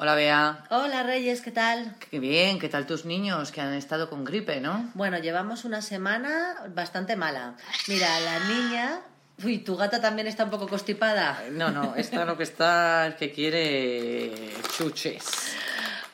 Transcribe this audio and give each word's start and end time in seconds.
Hola, 0.00 0.14
Bea. 0.14 0.64
Hola 0.70 1.02
Reyes, 1.02 1.40
¿qué 1.40 1.50
tal? 1.50 1.96
Qué 2.08 2.20
bien, 2.20 2.60
¿qué 2.60 2.68
tal 2.68 2.86
tus 2.86 3.04
niños 3.04 3.50
que 3.50 3.60
han 3.60 3.74
estado 3.74 4.08
con 4.08 4.24
gripe, 4.24 4.60
no? 4.60 4.88
Bueno, 4.94 5.18
llevamos 5.18 5.64
una 5.64 5.82
semana 5.82 6.54
bastante 6.72 7.16
mala. 7.16 7.56
Mira, 7.88 8.08
la 8.20 8.38
niña... 8.46 9.00
Uy, 9.42 9.58
tu 9.58 9.76
gata 9.76 10.00
también 10.00 10.28
está 10.28 10.44
un 10.44 10.50
poco 10.50 10.68
constipada. 10.68 11.42
No, 11.50 11.72
no, 11.72 11.96
esta 11.96 12.24
lo 12.24 12.36
que 12.36 12.44
está 12.44 13.08
es 13.08 13.16
que 13.16 13.32
quiere 13.32 14.52
chuches. 14.76 15.24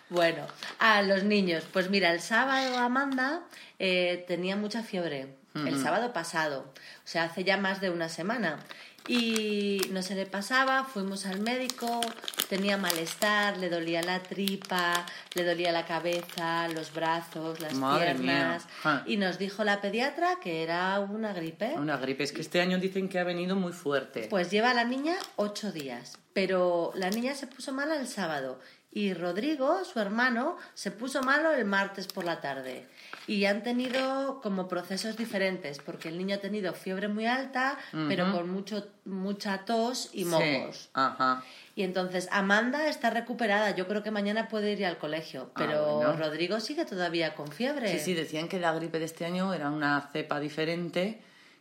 Bueno, 0.09 0.47
a 0.79 1.03
los 1.03 1.23
niños. 1.23 1.65
Pues 1.71 1.91
mira, 1.91 2.11
el 2.11 2.23
sábado 2.23 2.79
Amanda 2.79 3.43
eh, 3.79 4.25
tenía 4.27 4.57
mucha 4.57 4.83
fiebre. 4.83 5.37
El 5.55 5.81
sábado 5.81 6.13
pasado. 6.13 6.73
O 7.05 7.09
sea, 7.09 7.25
hace 7.25 7.45
ya 7.45 7.57
más 7.57 7.81
de 7.81 7.91
una 7.91 8.09
semana. 8.09 8.59
Y 9.07 9.83
no 9.91 10.01
se 10.01 10.15
le 10.15 10.25
pasaba, 10.25 10.85
fuimos 10.85 11.27
al 11.27 11.41
médico, 11.41 12.01
tenía 12.49 12.79
malestar, 12.79 13.59
le 13.59 13.69
dolía 13.69 14.03
la 14.03 14.23
tripa, 14.23 15.05
le 15.35 15.45
dolía 15.45 15.73
la 15.73 15.85
cabeza, 15.85 16.69
los 16.69 16.93
brazos, 16.95 17.61
las 17.61 17.75
Madre 17.75 18.15
piernas. 18.15 18.67
Ah. 18.83 19.03
Y 19.05 19.19
nos 19.19 19.39
dijo 19.39 19.63
la 19.63 19.83
pediatra 19.83 20.39
que 20.43 20.63
era 20.63 20.99
una 21.01 21.35
gripe. 21.35 21.75
Una 21.77 21.99
gripe, 21.99 22.25
es 22.25 22.33
que 22.33 22.41
este 22.41 22.63
año 22.63 22.79
dicen 22.79 23.11
que 23.11 23.19
ha 23.19 23.25
venido 23.25 23.57
muy 23.57 23.75
fuerte. 23.75 24.27
Pues 24.31 24.51
lleva 24.51 24.71
a 24.71 24.75
la 24.75 24.85
niña 24.85 25.17
ocho 25.37 25.71
días, 25.71 26.19
pero 26.33 26.91
la 26.95 27.11
niña 27.11 27.35
se 27.35 27.47
puso 27.47 27.75
mala 27.75 27.97
el 27.97 28.09
sábado 28.09 28.59
y 28.95 29.13
Rodrigo, 29.13 29.85
su 29.85 29.99
hermano, 29.99 30.57
se 30.75 30.93
puso 30.93 31.21
malo 31.21 31.51
el 31.51 31.65
martes 31.65 32.07
por 32.07 32.25
la 32.25 32.41
tarde. 32.41 32.87
Y 33.27 33.45
han 33.47 33.65
tenido 33.65 34.41
como 34.41 34.69
procesos 34.69 35.17
diferentes, 35.17 35.44
porque 35.85 36.09
el 36.09 36.19
niño 36.19 36.37
ha 36.37 36.41
tenido 36.41 36.73
fiebre 36.73 37.09
muy 37.09 37.27
alta, 37.27 37.79
pero 38.09 38.31
con 38.33 38.51
mucho, 38.51 38.87
mucha 39.05 39.65
tos 39.65 40.11
y 40.13 40.25
mocos. 40.25 40.77
Sí, 40.77 40.89
ajá. 40.95 41.43
Y 41.77 41.83
entonces 41.83 42.29
Amanda 42.31 42.89
está 42.89 43.11
recuperada, 43.11 43.75
yo 43.75 43.89
creo 43.89 44.03
que 44.03 44.11
mañana 44.11 44.49
puede 44.49 44.73
ir 44.73 44.87
al 44.87 44.99
colegio, 44.99 45.51
Ah, 45.55 45.59
pero 45.59 45.97
bueno. 45.97 46.13
Rodrigo 46.17 46.61
sigue 46.61 46.85
todavía 46.85 47.35
con 47.35 47.49
fiebre. 47.51 47.91
Sí, 47.91 47.99
sí, 47.99 48.15
decían 48.15 48.49
que 48.49 48.61
la 48.61 48.73
gripe 48.73 48.99
de 48.99 49.07
este 49.07 49.25
año 49.25 49.53
era 49.53 49.71
una 49.71 50.09
cepa 50.13 50.39
diferente 50.39 51.21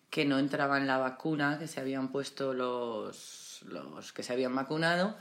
que 0.10 0.26
no 0.26 0.38
entraba 0.38 0.78
en 0.78 0.86
la 0.86 0.98
vacuna 1.00 1.58
que 1.58 1.68
se 1.68 1.80
habían 1.80 2.10
puesto 2.10 2.54
los, 2.54 3.62
los 3.68 4.14
que 4.14 4.22
se 4.22 4.34
habían 4.34 4.56
vacunado 4.56 5.16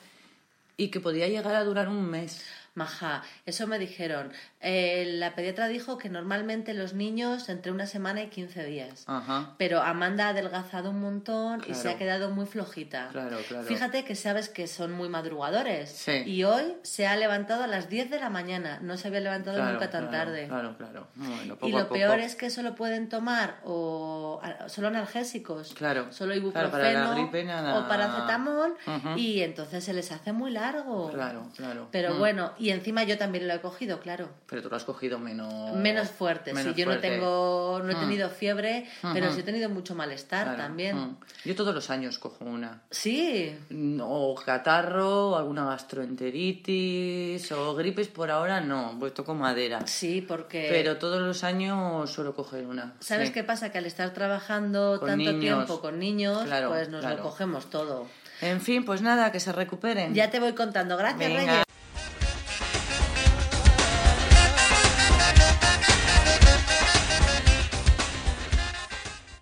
y 0.77 0.89
que 0.89 1.01
podía 1.01 1.29
llegar 1.29 1.55
a 1.55 1.65
durar 1.65 1.89
un 1.89 2.05
mes. 2.11 2.45
Maja, 2.75 3.23
eso 3.45 3.67
me 3.67 3.79
dijeron. 3.79 4.33
Eh, 4.61 5.05
la 5.19 5.35
pediatra 5.35 5.69
dijo 5.69 5.99
que 5.99 6.09
normalmente 6.09 6.73
los 6.73 6.95
niños 6.95 7.51
entre 7.51 7.71
una 7.71 7.87
semana 7.87 8.23
y 8.23 8.29
15 8.29 8.65
días. 8.65 9.05
Ajá. 9.09 9.55
Pero 9.59 9.83
Amanda 9.83 10.27
ha 10.27 10.29
adelgazado 10.31 10.89
un 10.91 11.01
montón 11.01 11.63
y 11.69 11.75
se 11.75 11.91
ha 11.91 11.99
quedado 11.99 12.31
muy 12.31 12.47
flojita. 12.47 13.09
Claro, 13.13 13.37
claro. 13.47 13.65
Fíjate 13.67 14.05
que 14.05 14.15
sabes 14.15 14.49
que 14.49 14.67
son 14.67 14.93
muy 14.93 15.11
madrugadores. 15.11 15.91
Sí. 15.91 16.23
Y 16.25 16.45
hoy 16.45 16.75
se 16.83 17.07
ha 17.07 17.15
levantado 17.17 17.65
a 17.65 17.67
las 17.67 17.91
10 17.91 18.09
de 18.11 18.19
la 18.19 18.31
mañana. 18.31 18.79
No 18.81 18.97
se 18.97 19.09
había 19.09 19.21
levantado 19.21 19.57
Claro, 19.59 19.73
nunca 19.75 19.91
tan 19.91 20.11
tarde. 20.11 20.47
Claro, 20.49 20.75
claro. 20.79 21.09
Bueno, 21.17 21.57
poco 21.57 21.69
Y 21.69 21.75
a 21.75 21.79
lo 21.81 21.85
poco. 21.85 21.95
peor 21.95 22.21
es 22.21 22.37
que 22.37 22.49
solo 22.49 22.75
pueden 22.75 23.11
tomar 23.11 23.61
o 23.65 24.41
solo 24.69 24.89
analgésicos, 24.89 25.75
Claro. 25.75 26.11
solo 26.11 26.33
Claro, 26.33 26.41
ibuprofeno 26.41 26.71
para 26.71 26.93
la 26.93 27.15
gripe 27.15 27.45
nada. 27.45 27.79
o 27.79 27.87
paracetamol 27.89 28.77
y 29.17 29.43
entonces 29.43 29.85
se 29.85 29.93
les 29.93 30.11
hace 30.11 30.33
muy 30.33 30.51
largo. 30.53 31.11
Claro, 31.11 31.49
claro. 31.55 31.89
Pero 31.91 32.15
Mm. 32.15 32.19
bueno, 32.19 32.53
y 32.63 32.71
encima 32.71 33.03
yo 33.05 33.19
también 33.19 33.49
lo 33.49 33.55
he 33.55 33.61
cogido, 33.61 33.99
claro. 34.01 34.29
Pero 34.47 34.63
tú 34.63 34.69
lo 34.71 34.77
has 34.77 34.85
cogido 34.85 35.19
menos... 35.19 35.75
Menos 35.77 36.09
fuerte, 36.11 36.53
menos 36.55 36.75
sí, 36.75 36.81
yo 36.81 36.87
fuerte. 36.87 37.09
no 37.09 37.15
tengo, 37.15 37.81
no 37.83 37.91
he 37.91 37.95
Mm. 37.95 38.01
tenido 38.01 38.29
fiebre, 38.31 38.87
pero 39.13 39.27
Ujú. 39.27 39.35
sí 39.35 39.41
he 39.41 39.45
tenido 39.45 39.69
mucho 39.69 39.95
malestar 39.95 40.45
Claro, 40.45 40.63
también. 40.63 40.97
mm. 40.97 41.17
Yo 41.45 41.57
todos 41.57 41.75
los 41.75 41.91
años 41.91 42.19
cojo 42.19 42.45
una. 42.45 42.83
Sí, 42.91 43.57
O 44.01 44.35
catarro, 44.37 45.31
o 45.31 45.37
alguna 45.37 45.65
gastroenteritis, 45.67 47.51
o 47.53 47.75
gripes 47.75 48.09
por 48.09 48.31
ahora 48.31 48.61
no, 48.61 48.97
pues 48.99 49.15
toco 49.15 49.35
madera. 49.35 49.87
sí, 49.87 50.21
porque 50.21 50.69
Pero 50.71 50.99
todos 50.99 51.21
los 51.21 51.45
años 51.45 52.11
suelo 52.11 52.35
coger 52.35 52.67
una. 52.67 52.95
¿sabes 53.01 53.29
sí. 53.29 53.35
qué 53.35 53.45
pasa? 53.45 53.71
Que 53.73 53.79
al 53.79 53.87
estar 53.87 54.11
trabajando 54.13 54.99
Con 55.01 55.09
tanto 55.09 55.33
niños. 55.33 55.41
tiempo 55.41 55.81
con 55.81 55.99
niños, 55.99 56.45
Claro, 56.45 56.69
pues 56.71 56.89
nos 56.89 57.01
claro. 57.01 57.17
lo 57.17 57.23
cogemos 57.23 57.71
todo. 57.71 58.07
En 58.41 58.61
fin, 58.61 58.85
pues 58.85 59.03
nada, 59.03 59.31
que 59.31 59.41
se 59.41 59.53
recuperen. 59.53 60.15
Ya 60.15 60.31
te 60.31 60.41
voy 60.41 60.53
contando. 60.53 60.97
Gracias, 60.97 61.19
Venga. 61.33 61.53
Reyes. 61.53 61.65